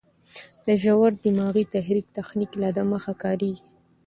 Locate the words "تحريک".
1.73-2.05